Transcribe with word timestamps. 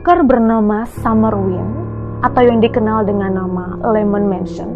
Angker 0.00 0.24
bernama 0.24 0.88
Summer 1.04 1.36
Wind 1.36 1.76
atau 2.24 2.40
yang 2.40 2.64
dikenal 2.64 3.04
dengan 3.04 3.36
nama 3.36 3.76
Lemon 3.84 4.32
Mansion 4.32 4.72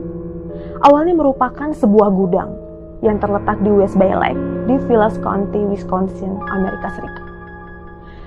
awalnya 0.85 1.17
merupakan 1.17 1.73
sebuah 1.73 2.13
gudang 2.13 2.53
yang 3.01 3.17
terletak 3.17 3.57
di 3.65 3.73
West 3.73 3.97
Bay 3.97 4.13
Lake 4.13 4.37
di 4.69 4.77
Vilas 4.85 5.17
County, 5.25 5.65
Wisconsin, 5.65 6.37
Amerika 6.45 6.93
Serikat. 6.93 7.25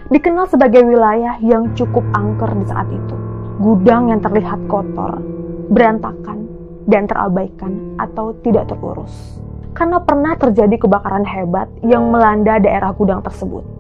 Dikenal 0.10 0.50
sebagai 0.50 0.82
wilayah 0.90 1.38
yang 1.38 1.70
cukup 1.78 2.02
angker 2.18 2.50
di 2.58 2.66
saat 2.66 2.90
itu. 2.90 3.16
Gudang 3.62 4.10
yang 4.10 4.18
terlihat 4.18 4.58
kotor, 4.66 5.22
berantakan, 5.70 6.50
dan 6.90 7.06
terabaikan 7.06 7.94
atau 8.02 8.34
tidak 8.42 8.74
terurus. 8.74 9.38
Karena 9.78 10.02
pernah 10.02 10.34
terjadi 10.34 10.82
kebakaran 10.82 11.30
hebat 11.30 11.70
yang 11.86 12.10
melanda 12.10 12.58
daerah 12.58 12.90
gudang 12.90 13.22
tersebut, 13.22 13.77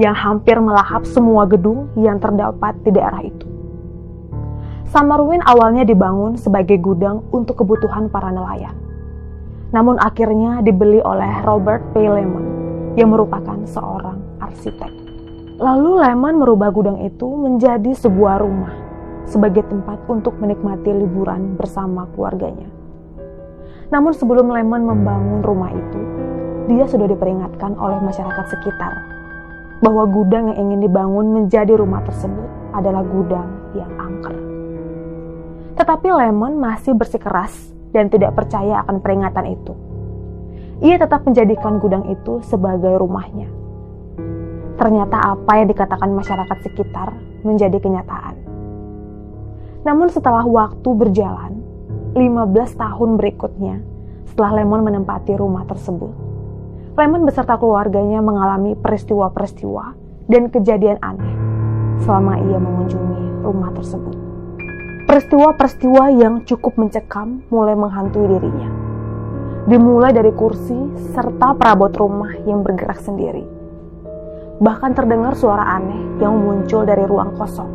yang 0.00 0.16
hampir 0.16 0.56
melahap 0.56 1.04
semua 1.04 1.44
gedung 1.44 1.92
yang 1.92 2.16
terdapat 2.16 2.72
di 2.80 2.88
daerah 2.88 3.20
itu. 3.20 3.44
Summerwind 4.88 5.44
awalnya 5.44 5.84
dibangun 5.84 6.40
sebagai 6.40 6.80
gudang 6.80 7.20
untuk 7.30 7.60
kebutuhan 7.60 8.08
para 8.08 8.32
nelayan. 8.32 8.72
Namun 9.76 10.00
akhirnya 10.00 10.64
dibeli 10.64 10.98
oleh 11.04 11.44
Robert 11.44 11.84
P. 11.92 12.00
Lemon 12.00 12.42
yang 12.96 13.12
merupakan 13.12 13.60
seorang 13.68 14.18
arsitek. 14.40 14.90
Lalu 15.60 16.00
Lemon 16.00 16.42
merubah 16.42 16.72
gudang 16.72 17.04
itu 17.04 17.28
menjadi 17.36 17.92
sebuah 17.92 18.40
rumah 18.40 18.72
sebagai 19.28 19.68
tempat 19.68 20.00
untuk 20.08 20.32
menikmati 20.40 20.90
liburan 20.90 21.54
bersama 21.60 22.08
keluarganya. 22.16 22.66
Namun 23.92 24.16
sebelum 24.16 24.48
Lemon 24.48 24.90
membangun 24.90 25.44
rumah 25.44 25.70
itu, 25.70 26.00
dia 26.72 26.88
sudah 26.88 27.06
diperingatkan 27.06 27.78
oleh 27.78 28.00
masyarakat 28.02 28.46
sekitar 28.48 29.19
bahwa 29.80 30.04
gudang 30.08 30.52
yang 30.52 30.68
ingin 30.68 30.80
dibangun 30.84 31.26
menjadi 31.32 31.72
rumah 31.72 32.04
tersebut 32.04 32.48
adalah 32.76 33.00
gudang 33.04 33.48
yang 33.72 33.90
angker. 33.96 34.36
Tetapi 35.80 36.08
Lemon 36.12 36.60
masih 36.60 36.92
bersikeras 36.92 37.72
dan 37.90 38.12
tidak 38.12 38.36
percaya 38.36 38.84
akan 38.84 39.00
peringatan 39.00 39.56
itu. 39.56 39.72
Ia 40.80 40.96
tetap 41.00 41.24
menjadikan 41.24 41.80
gudang 41.80 42.08
itu 42.08 42.40
sebagai 42.44 43.00
rumahnya. 43.00 43.48
Ternyata 44.80 45.36
apa 45.36 45.60
yang 45.60 45.68
dikatakan 45.68 46.08
masyarakat 46.12 46.58
sekitar 46.64 47.12
menjadi 47.44 47.76
kenyataan. 47.80 48.36
Namun 49.84 50.08
setelah 50.12 50.44
waktu 50.44 50.88
berjalan, 50.92 51.60
15 52.16 52.76
tahun 52.76 53.10
berikutnya, 53.16 53.80
setelah 54.28 54.60
Lemon 54.60 54.84
menempati 54.84 55.36
rumah 55.36 55.64
tersebut, 55.68 56.29
Lemon 56.98 57.22
beserta 57.22 57.54
keluarganya 57.54 58.18
mengalami 58.18 58.74
peristiwa-peristiwa 58.74 59.94
dan 60.26 60.50
kejadian 60.50 60.98
aneh 60.98 61.34
selama 62.02 62.34
ia 62.42 62.58
mengunjungi 62.58 63.46
rumah 63.46 63.70
tersebut. 63.78 64.16
Peristiwa-peristiwa 65.06 66.10
yang 66.18 66.42
cukup 66.42 66.74
mencekam 66.74 67.46
mulai 67.50 67.78
menghantui 67.78 68.26
dirinya. 68.26 68.70
Dimulai 69.70 70.10
dari 70.10 70.34
kursi 70.34 70.74
serta 71.14 71.54
perabot 71.54 71.94
rumah 71.94 72.34
yang 72.42 72.66
bergerak 72.66 72.98
sendiri. 72.98 73.46
Bahkan 74.58 74.90
terdengar 74.98 75.38
suara 75.38 75.78
aneh 75.78 76.18
yang 76.18 76.42
muncul 76.42 76.82
dari 76.82 77.06
ruang 77.06 77.38
kosong. 77.38 77.70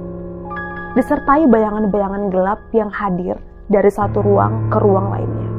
Disertai 0.95 1.47
bayangan-bayangan 1.47 2.31
gelap 2.31 2.59
yang 2.75 2.91
hadir 2.91 3.39
dari 3.71 3.91
satu 3.91 4.19
ruang 4.19 4.67
ke 4.67 4.77
ruang 4.79 5.07
lainnya. 5.07 5.49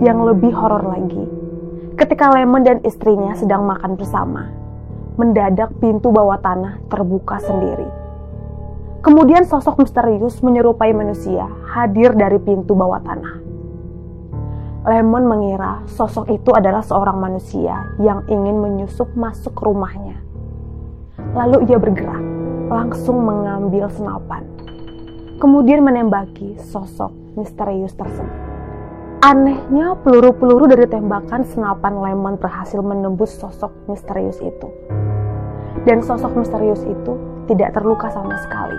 Yang 0.00 0.18
lebih 0.32 0.52
horor 0.52 0.84
lagi, 0.84 1.41
ketika 2.02 2.34
Lemon 2.34 2.66
dan 2.66 2.82
istrinya 2.82 3.38
sedang 3.38 3.62
makan 3.62 3.94
bersama, 3.94 4.50
mendadak 5.14 5.70
pintu 5.78 6.10
bawah 6.10 6.42
tanah 6.42 6.82
terbuka 6.90 7.38
sendiri 7.38 8.02
Kemudian 9.02 9.42
sosok 9.42 9.82
misterius 9.82 10.38
menyerupai 10.46 10.94
manusia 10.94 11.50
hadir 11.74 12.14
dari 12.14 12.38
pintu 12.38 12.78
bawah 12.78 13.02
tanah. 13.02 13.34
Lemon 14.86 15.26
mengira 15.26 15.82
sosok 15.90 16.30
itu 16.30 16.54
adalah 16.54 16.86
seorang 16.86 17.18
manusia 17.18 17.82
yang 17.98 18.22
ingin 18.30 18.62
menyusup 18.62 19.10
masuk 19.18 19.58
rumahnya. 19.58 20.22
Lalu 21.34 21.66
ia 21.66 21.82
bergerak, 21.82 22.22
langsung 22.70 23.26
mengambil 23.26 23.90
senapan. 23.90 24.46
Kemudian 25.42 25.82
menembaki 25.82 26.54
sosok 26.62 27.10
misterius 27.34 27.98
tersebut. 27.98 28.51
Anehnya, 29.22 29.94
peluru-peluru 30.02 30.66
dari 30.66 30.82
tembakan 30.90 31.46
senapan 31.46 31.94
Lemon 31.94 32.34
berhasil 32.42 32.82
menembus 32.82 33.30
sosok 33.38 33.70
misterius 33.86 34.42
itu. 34.42 34.66
Dan 35.86 36.02
sosok 36.02 36.34
misterius 36.34 36.82
itu 36.82 37.14
tidak 37.46 37.70
terluka 37.70 38.10
sama 38.10 38.34
sekali. 38.42 38.74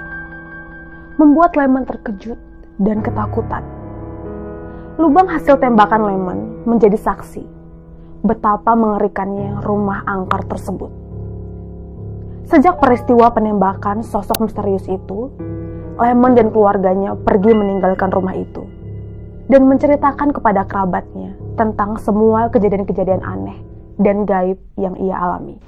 Membuat 1.15 1.55
Lemon 1.55 1.87
terkejut 1.87 2.35
dan 2.75 2.99
ketakutan. 2.99 3.63
Lubang 4.99 5.31
hasil 5.31 5.63
tembakan 5.63 6.11
Lemon 6.11 6.39
menjadi 6.67 6.99
saksi 6.99 7.47
betapa 8.27 8.75
mengerikannya 8.75 9.63
rumah 9.63 10.03
angker 10.03 10.43
tersebut. 10.51 10.91
Sejak 12.51 12.83
peristiwa 12.83 13.31
penembakan 13.31 14.03
sosok 14.03 14.43
misterius 14.43 14.91
itu, 14.91 15.31
Lemon 15.95 16.35
dan 16.35 16.51
keluarganya 16.51 17.15
pergi 17.15 17.55
meninggalkan 17.55 18.11
rumah 18.11 18.35
itu 18.35 18.62
dan 19.51 19.67
menceritakan 19.67 20.31
kepada 20.31 20.63
kerabatnya 20.63 21.35
tentang 21.59 21.99
semua 21.99 22.47
kejadian-kejadian 22.47 23.23
aneh 23.23 23.57
dan 23.99 24.23
gaib 24.23 24.59
yang 24.79 24.95
ia 24.97 25.15
alami. 25.19 25.59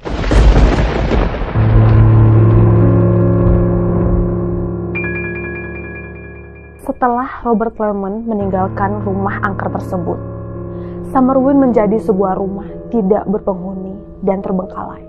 Setelah 6.85 7.43
Robert 7.43 7.75
Lemon 7.75 8.23
meninggalkan 8.23 9.03
rumah 9.03 9.43
angker 9.43 9.67
tersebut, 9.67 10.17
Summerwind 11.11 11.59
menjadi 11.59 11.99
sebuah 11.99 12.39
rumah 12.39 12.69
tidak 12.89 13.27
berpenghuni 13.27 13.93
dan 14.23 14.39
terbengkalai. 14.39 15.03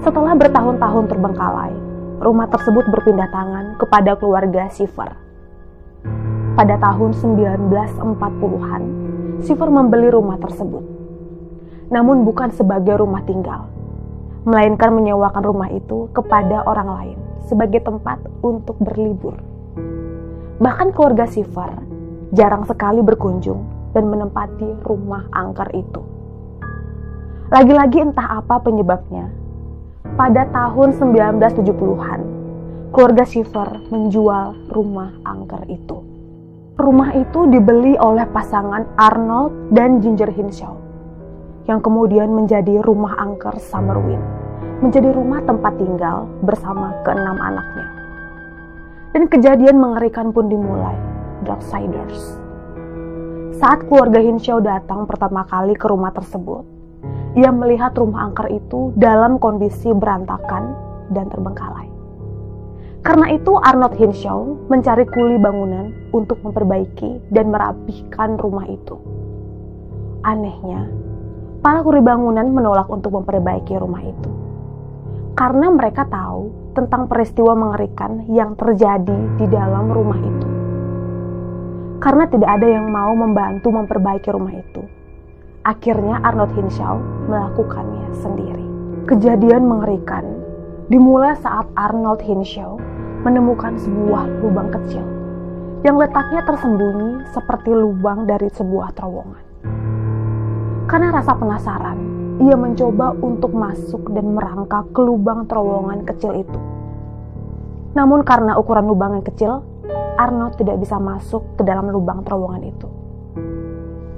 Setelah 0.00 0.32
bertahun-tahun 0.38 1.04
terbengkalai, 1.12 1.74
rumah 2.22 2.48
tersebut 2.48 2.88
berpindah 2.88 3.28
tangan 3.28 3.76
kepada 3.76 4.16
keluarga 4.16 4.70
Siver. 4.72 5.27
Pada 6.58 6.74
tahun 6.74 7.14
1940-an, 7.14 8.82
Siver 9.46 9.70
membeli 9.70 10.10
rumah 10.10 10.42
tersebut. 10.42 10.82
Namun 11.86 12.26
bukan 12.26 12.50
sebagai 12.50 12.98
rumah 12.98 13.22
tinggal, 13.22 13.70
melainkan 14.42 14.90
menyewakan 14.90 15.46
rumah 15.46 15.70
itu 15.70 16.10
kepada 16.10 16.66
orang 16.66 16.90
lain 16.90 17.18
sebagai 17.46 17.78
tempat 17.86 18.18
untuk 18.42 18.74
berlibur. 18.82 19.38
Bahkan 20.58 20.98
keluarga 20.98 21.30
Sifar 21.30 21.78
jarang 22.34 22.66
sekali 22.66 23.06
berkunjung 23.06 23.94
dan 23.94 24.10
menempati 24.10 24.82
rumah 24.82 25.30
angker 25.30 25.70
itu. 25.78 26.02
Lagi-lagi 27.54 28.02
entah 28.02 28.42
apa 28.42 28.58
penyebabnya. 28.58 29.30
Pada 30.18 30.42
tahun 30.50 30.90
1970-an, 30.98 32.20
keluarga 32.90 33.22
Sifar 33.22 33.78
menjual 33.94 34.74
rumah 34.74 35.14
angker 35.22 35.62
itu. 35.70 36.17
Rumah 36.78 37.10
itu 37.18 37.50
dibeli 37.50 37.98
oleh 37.98 38.22
pasangan 38.30 38.86
Arnold 38.94 39.74
dan 39.74 39.98
Ginger 39.98 40.30
Hinshaw, 40.30 40.78
yang 41.66 41.82
kemudian 41.82 42.30
menjadi 42.30 42.78
rumah 42.86 43.18
angker 43.18 43.58
Summerwind, 43.58 44.22
menjadi 44.78 45.10
rumah 45.10 45.42
tempat 45.42 45.74
tinggal 45.74 46.30
bersama 46.46 46.94
keenam 47.02 47.34
anaknya. 47.42 47.86
Dan 49.10 49.26
kejadian 49.26 49.82
mengerikan 49.82 50.30
pun 50.30 50.46
dimulai, 50.46 50.94
Darksiders. 51.42 52.38
Saat 53.58 53.90
keluarga 53.90 54.22
Hinshaw 54.22 54.62
datang 54.62 55.02
pertama 55.10 55.42
kali 55.50 55.74
ke 55.74 55.90
rumah 55.90 56.14
tersebut, 56.14 56.62
ia 57.34 57.50
melihat 57.50 57.90
rumah 57.98 58.30
angker 58.30 58.54
itu 58.54 58.94
dalam 58.94 59.42
kondisi 59.42 59.90
berantakan 59.90 60.78
dan 61.10 61.26
terbengkalai. 61.26 61.97
Karena 62.98 63.30
itu 63.30 63.54
Arnold 63.54 63.94
Hinshaw 63.94 64.68
mencari 64.68 65.06
kuli 65.06 65.38
bangunan 65.38 65.94
untuk 66.10 66.42
memperbaiki 66.42 67.30
dan 67.30 67.54
merapihkan 67.54 68.34
rumah 68.36 68.66
itu. 68.66 68.98
Anehnya, 70.26 70.90
para 71.62 71.86
kuli 71.86 72.02
bangunan 72.02 72.50
menolak 72.50 72.90
untuk 72.90 73.14
memperbaiki 73.14 73.78
rumah 73.78 74.02
itu. 74.02 74.30
Karena 75.38 75.70
mereka 75.70 76.10
tahu 76.10 76.74
tentang 76.74 77.06
peristiwa 77.06 77.54
mengerikan 77.54 78.26
yang 78.26 78.58
terjadi 78.58 79.38
di 79.38 79.46
dalam 79.46 79.86
rumah 79.94 80.18
itu. 80.18 80.48
Karena 82.02 82.26
tidak 82.26 82.50
ada 82.58 82.66
yang 82.66 82.90
mau 82.90 83.14
membantu 83.14 83.70
memperbaiki 83.74 84.30
rumah 84.30 84.54
itu. 84.54 84.82
Akhirnya 85.62 86.18
Arnold 86.22 86.54
Hinshaw 86.54 86.98
melakukannya 87.30 88.10
sendiri. 88.18 88.66
Kejadian 89.06 89.66
mengerikan 89.66 90.26
dimulai 90.88 91.34
saat 91.38 91.68
Arnold 91.74 92.22
Hinshaw 92.22 92.78
menemukan 93.28 93.76
sebuah 93.76 94.24
lubang 94.40 94.72
kecil 94.72 95.04
yang 95.84 96.00
letaknya 96.00 96.40
tersembunyi 96.48 97.28
seperti 97.28 97.76
lubang 97.76 98.24
dari 98.24 98.48
sebuah 98.48 98.96
terowongan. 98.96 99.44
Karena 100.88 101.12
rasa 101.12 101.36
penasaran, 101.36 101.98
ia 102.40 102.56
mencoba 102.56 103.12
untuk 103.20 103.52
masuk 103.52 104.08
dan 104.16 104.32
merangkak 104.32 104.88
ke 104.96 105.00
lubang 105.04 105.44
terowongan 105.44 106.08
kecil 106.08 106.40
itu. 106.40 106.60
Namun 107.92 108.24
karena 108.24 108.56
ukuran 108.56 108.88
lubang 108.88 109.20
yang 109.20 109.26
kecil, 109.28 109.60
Arnold 110.16 110.56
tidak 110.56 110.80
bisa 110.80 110.96
masuk 110.96 111.44
ke 111.60 111.62
dalam 111.68 111.92
lubang 111.92 112.24
terowongan 112.24 112.64
itu. 112.64 112.88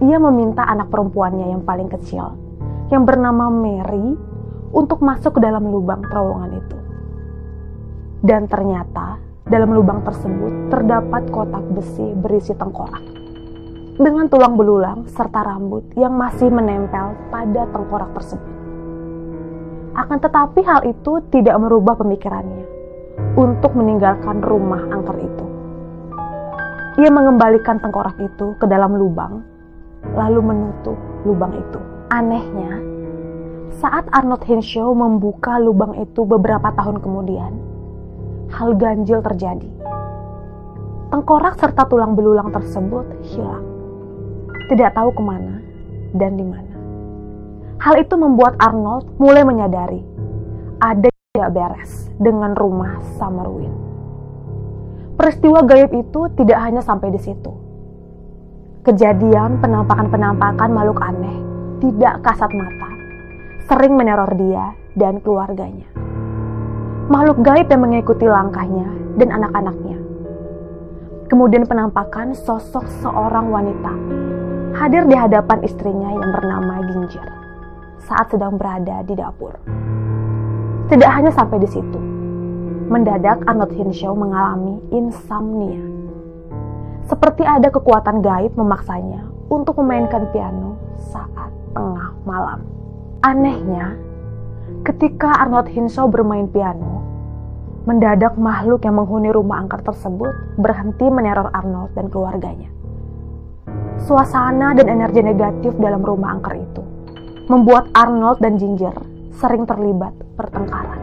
Ia 0.06 0.22
meminta 0.22 0.62
anak 0.64 0.86
perempuannya 0.86 1.50
yang 1.50 1.66
paling 1.66 1.90
kecil, 1.90 2.38
yang 2.94 3.02
bernama 3.02 3.50
Mary, 3.50 4.14
untuk 4.70 5.02
masuk 5.02 5.36
ke 5.36 5.40
dalam 5.42 5.66
lubang 5.66 6.00
terowongan 6.06 6.62
itu. 6.62 6.79
Dan 8.20 8.44
ternyata 8.44 9.16
dalam 9.48 9.72
lubang 9.72 10.04
tersebut 10.04 10.68
terdapat 10.68 11.32
kotak 11.32 11.64
besi 11.72 12.12
berisi 12.12 12.52
tengkorak 12.52 13.00
dengan 14.00 14.28
tulang 14.32 14.56
belulang 14.56 15.08
serta 15.12 15.44
rambut 15.44 15.92
yang 15.96 16.16
masih 16.16 16.48
menempel 16.48 17.16
pada 17.28 17.68
tengkorak 17.68 18.12
tersebut. 18.16 18.56
Akan 19.92 20.20
tetapi 20.20 20.60
hal 20.64 20.88
itu 20.88 21.20
tidak 21.28 21.56
merubah 21.60 21.96
pemikirannya 22.00 22.64
untuk 23.36 23.76
meninggalkan 23.76 24.40
rumah 24.40 24.80
angker 24.88 25.16
itu. 25.20 25.46
Ia 27.00 27.10
mengembalikan 27.12 27.76
tengkorak 27.80 28.16
itu 28.20 28.56
ke 28.56 28.64
dalam 28.64 28.96
lubang, 28.96 29.44
lalu 30.16 30.40
menutup 30.44 30.96
lubang 31.28 31.52
itu. 31.56 31.80
Anehnya, 32.08 32.80
saat 33.80 34.08
Arnold 34.10 34.44
Henshaw 34.48 34.92
membuka 34.96 35.60
lubang 35.60 35.94
itu 36.00 36.24
beberapa 36.24 36.72
tahun 36.72 37.04
kemudian, 37.04 37.69
hal 38.50 38.74
ganjil 38.76 39.22
terjadi. 39.22 39.70
Tengkorak 41.10 41.58
serta 41.58 41.86
tulang 41.90 42.14
belulang 42.14 42.54
tersebut 42.54 43.06
hilang 43.26 43.70
tidak 44.70 44.94
tahu 44.94 45.10
ke 45.10 45.22
mana 45.22 45.58
dan 46.14 46.38
di 46.38 46.46
mana. 46.46 46.74
Hal 47.82 47.98
itu 47.98 48.14
membuat 48.14 48.54
Arnold 48.62 49.18
mulai 49.18 49.42
menyadari 49.42 49.98
ada 50.78 51.10
tidak 51.10 51.50
beres 51.50 52.06
dengan 52.22 52.54
rumah 52.54 53.02
Summerwind. 53.18 53.74
Peristiwa 55.18 55.66
gaib 55.66 55.90
itu 55.92 56.30
tidak 56.38 56.58
hanya 56.62 56.80
sampai 56.80 57.10
di 57.10 57.20
situ. 57.20 57.52
Kejadian 58.86 59.60
penampakan-penampakan 59.60 60.70
makhluk 60.72 61.02
aneh 61.04 61.36
tidak 61.82 62.24
kasat 62.24 62.48
mata, 62.56 62.90
sering 63.68 63.98
meneror 63.98 64.32
dia 64.38 64.72
dan 64.96 65.20
keluarganya. 65.20 66.09
Makhluk 67.10 67.42
gaib 67.42 67.66
yang 67.66 67.82
mengikuti 67.82 68.22
langkahnya 68.22 68.86
dan 69.18 69.34
anak-anaknya. 69.34 69.98
Kemudian 71.26 71.66
penampakan 71.66 72.38
sosok 72.38 72.86
seorang 73.02 73.50
wanita 73.50 73.90
hadir 74.78 75.02
di 75.10 75.18
hadapan 75.18 75.58
istrinya 75.66 76.14
yang 76.14 76.30
bernama 76.30 76.86
Ginger 76.86 77.28
saat 78.06 78.30
sedang 78.30 78.54
berada 78.54 79.02
di 79.02 79.18
dapur. 79.18 79.58
Tidak 80.86 81.10
hanya 81.10 81.30
sampai 81.34 81.58
di 81.62 81.68
situ, 81.70 82.00
mendadak 82.90 83.42
Arnold 83.46 83.74
Henshaw 83.74 84.14
mengalami 84.14 84.78
insomnia. 84.94 85.82
Seperti 87.06 87.42
ada 87.42 87.74
kekuatan 87.74 88.22
gaib 88.22 88.54
memaksanya 88.54 89.26
untuk 89.50 89.82
memainkan 89.82 90.30
piano 90.30 90.78
saat 91.10 91.50
tengah 91.74 92.14
malam. 92.22 92.62
Anehnya, 93.22 93.98
ketika 94.86 95.42
Arnold 95.42 95.70
Henshaw 95.70 96.06
bermain 96.06 96.46
piano, 96.50 96.99
mendadak 97.90 98.38
makhluk 98.38 98.86
yang 98.86 99.02
menghuni 99.02 99.34
rumah 99.34 99.66
angker 99.66 99.82
tersebut 99.82 100.30
berhenti 100.62 101.10
meneror 101.10 101.50
Arnold 101.50 101.90
dan 101.98 102.06
keluarganya 102.06 102.70
suasana 104.00 104.72
dan 104.72 104.88
energi 104.88 105.20
negatif 105.20 105.76
dalam 105.76 106.00
rumah 106.00 106.38
angker 106.38 106.56
itu 106.56 106.82
membuat 107.50 107.90
Arnold 107.92 108.40
dan 108.40 108.56
Ginger 108.56 108.94
sering 109.36 109.66
terlibat 109.66 110.14
pertengkaran. 110.38 111.00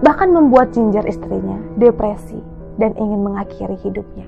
Bahkan 0.00 0.28
membuat 0.30 0.72
Ginger 0.72 1.04
istrinya 1.04 1.58
depresi 1.76 2.38
dan 2.78 2.94
ingin 2.96 3.20
mengakhiri 3.26 3.76
hidupnya. 3.82 4.26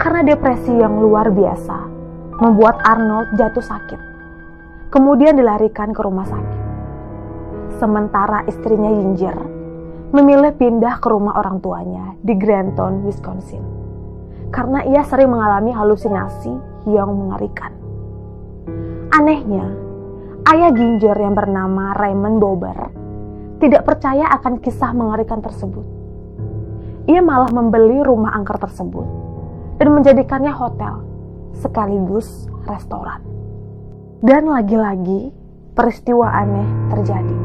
Karena 0.00 0.22
depresi 0.22 0.72
yang 0.72 1.00
luar 1.00 1.32
biasa 1.32 1.76
membuat 2.40 2.80
Arnold 2.84 3.36
jatuh 3.36 3.64
sakit. 3.64 4.00
Kemudian 4.92 5.36
dilarikan 5.36 5.92
ke 5.92 6.00
rumah 6.00 6.26
sakit. 6.26 6.60
Sementara 7.80 8.44
istrinya 8.46 8.92
Ginger 8.92 9.59
memilih 10.10 10.54
pindah 10.54 10.98
ke 10.98 11.06
rumah 11.06 11.38
orang 11.38 11.62
tuanya 11.62 12.18
di 12.22 12.34
Granton, 12.34 13.06
Wisconsin 13.06 13.80
karena 14.50 14.82
ia 14.82 15.02
sering 15.06 15.30
mengalami 15.30 15.70
halusinasi 15.70 16.52
yang 16.90 17.10
mengerikan. 17.14 17.70
Anehnya, 19.14 19.66
ayah 20.50 20.70
Ginger 20.74 21.14
yang 21.14 21.34
bernama 21.38 21.94
Raymond 21.94 22.38
Bober 22.42 22.78
tidak 23.62 23.86
percaya 23.86 24.26
akan 24.38 24.58
kisah 24.58 24.90
mengerikan 24.90 25.38
tersebut. 25.38 25.86
Ia 27.06 27.22
malah 27.22 27.50
membeli 27.50 28.02
rumah 28.02 28.34
angker 28.34 28.58
tersebut 28.58 29.06
dan 29.78 29.88
menjadikannya 29.94 30.52
hotel 30.52 31.02
sekaligus 31.58 32.50
restoran. 32.66 33.22
Dan 34.20 34.52
lagi-lagi 34.52 35.32
peristiwa 35.72 36.28
aneh 36.28 36.68
terjadi. 36.92 37.39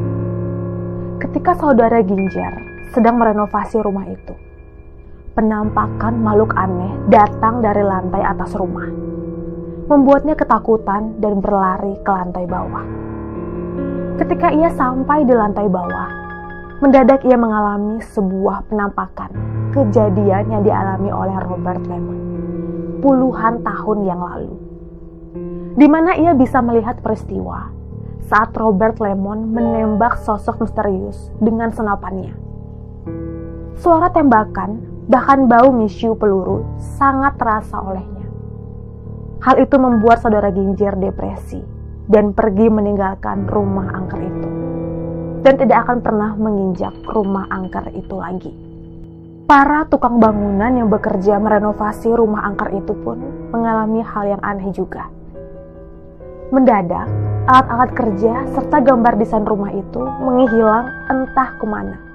Ketika 1.15 1.55
saudara 1.55 2.03
Ginger 2.03 2.59
sedang 2.91 3.15
merenovasi 3.15 3.79
rumah 3.79 4.03
itu, 4.03 4.35
penampakan 5.31 6.19
makhluk 6.19 6.51
aneh 6.59 6.91
datang 7.07 7.63
dari 7.63 7.79
lantai 7.87 8.19
atas 8.19 8.51
rumah, 8.51 8.83
membuatnya 9.87 10.35
ketakutan 10.35 11.15
dan 11.23 11.39
berlari 11.39 11.95
ke 12.03 12.11
lantai 12.11 12.43
bawah. 12.43 12.83
Ketika 14.19 14.51
ia 14.51 14.67
sampai 14.75 15.23
di 15.23 15.31
lantai 15.31 15.71
bawah, 15.71 16.11
mendadak 16.83 17.23
ia 17.23 17.39
mengalami 17.39 18.03
sebuah 18.11 18.67
penampakan 18.67 19.31
kejadian 19.71 20.51
yang 20.51 20.67
dialami 20.67 21.15
oleh 21.15 21.37
Robert 21.47 21.83
Lemon 21.87 22.19
puluhan 22.99 23.63
tahun 23.63 23.99
yang 24.03 24.19
lalu, 24.19 24.55
di 25.79 25.87
mana 25.87 26.19
ia 26.19 26.35
bisa 26.35 26.59
melihat 26.59 26.99
peristiwa 26.99 27.74
saat 28.25 28.53
Robert 28.57 28.97
Lemon 28.97 29.53
menembak 29.53 30.17
sosok 30.21 30.65
misterius 30.65 31.29
dengan 31.37 31.69
senapannya. 31.69 32.33
Suara 33.77 34.09
tembakan 34.09 34.81
bahkan 35.05 35.45
bau 35.45 35.69
misiu 35.69 36.17
peluru 36.17 36.65
sangat 36.97 37.37
terasa 37.37 37.77
olehnya. 37.77 38.25
Hal 39.45 39.61
itu 39.61 39.77
membuat 39.77 40.25
saudara 40.25 40.49
Ginjer 40.49 40.97
depresi 40.97 41.61
dan 42.09 42.33
pergi 42.33 42.65
meninggalkan 42.65 43.45
rumah 43.45 43.93
angker 43.93 44.21
itu. 44.25 44.49
Dan 45.45 45.61
tidak 45.61 45.85
akan 45.85 46.01
pernah 46.01 46.33
menginjak 46.33 46.93
rumah 47.05 47.45
angker 47.53 47.93
itu 47.93 48.15
lagi. 48.17 48.53
Para 49.45 49.85
tukang 49.85 50.17
bangunan 50.17 50.73
yang 50.73 50.89
bekerja 50.89 51.37
merenovasi 51.37 52.09
rumah 52.09 52.49
angker 52.49 52.73
itu 52.73 52.97
pun 53.05 53.21
mengalami 53.53 54.01
hal 54.01 54.25
yang 54.25 54.41
aneh 54.41 54.73
juga. 54.73 55.05
Mendadak, 56.49 57.05
alat-alat 57.45 57.91
kerja 57.93 58.33
serta 58.53 58.81
gambar 58.81 59.21
desain 59.21 59.45
rumah 59.45 59.69
itu 59.69 60.01
menghilang 60.01 60.89
entah 61.09 61.53
ke 61.57 61.65
mana 61.65 62.05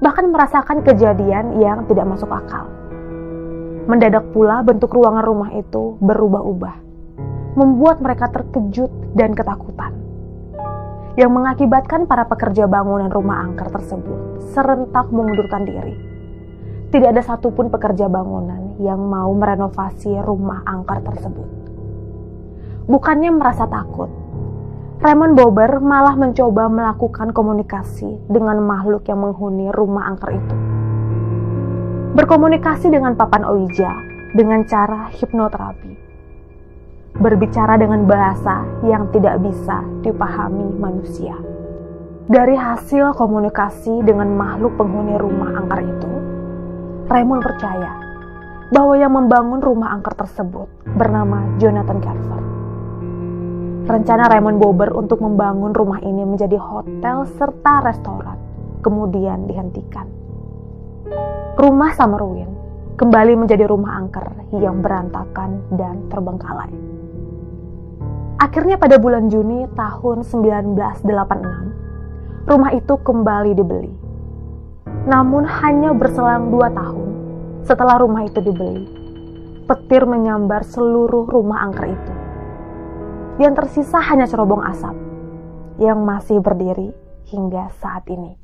bahkan 0.00 0.32
merasakan 0.32 0.80
kejadian 0.80 1.60
yang 1.60 1.84
tidak 1.84 2.08
masuk 2.08 2.32
akal. 2.32 2.66
Mendadak 3.84 4.32
pula 4.32 4.64
bentuk 4.64 4.96
ruangan 4.96 5.24
rumah 5.24 5.52
itu 5.52 6.00
berubah-ubah, 6.00 6.76
membuat 7.54 8.00
mereka 8.00 8.32
terkejut 8.32 8.88
dan 9.12 9.36
ketakutan. 9.36 9.92
Yang 11.20 11.30
mengakibatkan 11.36 12.08
para 12.08 12.24
pekerja 12.24 12.64
bangunan 12.64 13.12
rumah 13.12 13.44
angker 13.44 13.68
tersebut 13.68 14.40
serentak 14.56 15.12
mengundurkan 15.12 15.68
diri. 15.68 15.94
Tidak 16.90 17.08
ada 17.12 17.20
satupun 17.22 17.68
pekerja 17.68 18.08
bangunan 18.08 18.80
yang 18.80 18.98
mau 19.04 19.30
merenovasi 19.36 20.16
rumah 20.24 20.64
angker 20.64 21.04
tersebut. 21.04 21.48
Bukannya 22.88 23.30
merasa 23.36 23.68
takut, 23.68 24.10
Raymond 25.00 25.32
Bober 25.32 25.80
malah 25.80 26.12
mencoba 26.12 26.68
melakukan 26.68 27.32
komunikasi 27.32 28.20
dengan 28.28 28.60
makhluk 28.60 29.08
yang 29.08 29.24
menghuni 29.24 29.72
rumah 29.72 30.12
angker 30.12 30.36
itu. 30.36 30.56
Berkomunikasi 32.20 32.92
dengan 32.92 33.16
papan 33.16 33.48
Ouija 33.48 33.96
dengan 34.36 34.60
cara 34.68 35.08
hipnoterapi. 35.08 35.96
Berbicara 37.16 37.80
dengan 37.80 38.04
bahasa 38.04 38.60
yang 38.84 39.08
tidak 39.08 39.40
bisa 39.40 39.80
dipahami 40.04 40.68
manusia. 40.76 41.32
Dari 42.28 42.52
hasil 42.52 43.16
komunikasi 43.16 44.04
dengan 44.04 44.36
makhluk 44.36 44.76
penghuni 44.76 45.16
rumah 45.16 45.64
angker 45.64 45.80
itu, 45.80 46.12
Raymond 47.08 47.40
percaya 47.40 47.96
bahwa 48.68 49.00
yang 49.00 49.16
membangun 49.16 49.64
rumah 49.64 49.96
angker 49.96 50.12
tersebut 50.12 50.68
bernama 50.92 51.48
Jonathan 51.56 52.04
Carver 52.04 52.49
Rencana 53.90 54.30
Raymond 54.30 54.62
Bober 54.62 54.94
untuk 54.94 55.18
membangun 55.18 55.74
rumah 55.74 55.98
ini 55.98 56.22
menjadi 56.22 56.54
hotel 56.54 57.26
serta 57.34 57.82
restoran 57.82 58.38
kemudian 58.86 59.50
dihentikan. 59.50 60.06
Rumah 61.58 61.90
Summerwind 61.98 62.54
kembali 62.94 63.34
menjadi 63.34 63.66
rumah 63.66 63.98
angker 63.98 64.30
yang 64.54 64.78
berantakan 64.78 65.66
dan 65.74 66.06
terbengkalai. 66.06 66.70
Akhirnya 68.38 68.78
pada 68.78 68.94
bulan 69.02 69.26
Juni 69.26 69.66
tahun 69.74 70.22
1986, 70.22 72.46
rumah 72.46 72.70
itu 72.70 72.94
kembali 72.94 73.58
dibeli. 73.58 73.90
Namun 75.10 75.50
hanya 75.50 75.90
berselang 75.98 76.54
dua 76.54 76.70
tahun 76.70 77.10
setelah 77.66 77.98
rumah 77.98 78.22
itu 78.22 78.38
dibeli, 78.38 78.86
petir 79.66 80.06
menyambar 80.06 80.62
seluruh 80.62 81.26
rumah 81.26 81.66
angker 81.66 81.90
itu. 81.90 82.19
Yang 83.40 83.64
tersisa 83.64 84.04
hanya 84.04 84.28
cerobong 84.28 84.60
asap 84.60 84.92
yang 85.80 86.04
masih 86.04 86.44
berdiri 86.44 86.92
hingga 87.32 87.72
saat 87.80 88.04
ini. 88.12 88.36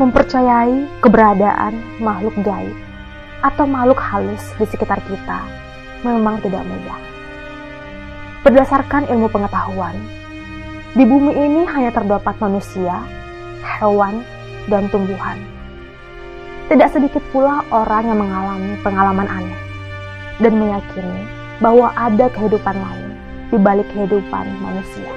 mempercayai 0.00 0.88
keberadaan 1.04 1.76
makhluk 2.00 2.32
gaib 2.40 2.72
atau 3.44 3.68
makhluk 3.68 4.00
halus 4.00 4.40
di 4.56 4.64
sekitar 4.64 4.96
kita 5.04 5.44
memang 6.00 6.40
tidak 6.40 6.64
mudah. 6.64 7.19
Berdasarkan 8.40 9.04
ilmu 9.12 9.28
pengetahuan, 9.28 9.92
di 10.96 11.04
bumi 11.04 11.36
ini 11.36 11.68
hanya 11.68 11.92
terdapat 11.92 12.40
manusia, 12.40 13.04
hewan, 13.60 14.24
dan 14.64 14.88
tumbuhan. 14.88 15.36
Tidak 16.72 16.88
sedikit 16.88 17.20
pula 17.36 17.60
orang 17.68 18.08
yang 18.08 18.16
mengalami 18.16 18.80
pengalaman 18.80 19.28
aneh 19.28 19.60
dan 20.40 20.56
meyakini 20.56 21.28
bahwa 21.60 21.92
ada 21.92 22.32
kehidupan 22.32 22.80
lain 22.80 23.12
di 23.52 23.60
balik 23.60 23.84
kehidupan 23.92 24.48
manusia. 24.64 25.12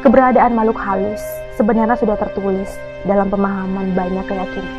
Keberadaan 0.00 0.56
makhluk 0.56 0.80
halus 0.80 1.20
sebenarnya 1.60 2.00
sudah 2.00 2.16
tertulis 2.16 2.80
dalam 3.04 3.28
pemahaman 3.28 3.92
banyak 3.92 4.24
keyakinan. 4.24 4.78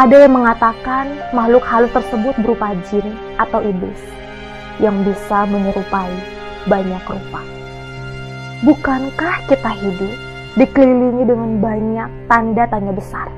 Ada 0.00 0.16
yang 0.24 0.32
mengatakan 0.32 1.12
makhluk 1.36 1.66
halus 1.68 1.92
tersebut 1.92 2.32
berupa 2.40 2.72
jin 2.88 3.12
atau 3.36 3.60
iblis 3.60 4.00
yang 4.80 5.04
bisa 5.04 5.44
menyerupai 5.44 6.08
banyak 6.64 7.04
rupa. 7.04 7.40
Bukankah 8.64 9.36
kita 9.48 9.70
hidup 9.76 10.16
dikelilingi 10.56 11.24
dengan 11.28 11.60
banyak 11.60 12.08
tanda 12.28 12.64
tanya 12.68 12.92
besar? 12.92 13.28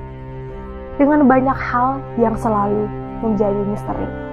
Dengan 0.99 1.26
banyak 1.26 1.58
hal 1.58 1.99
yang 2.18 2.38
selalu 2.38 2.87
menjadi 3.22 3.62
misteri. 3.66 4.32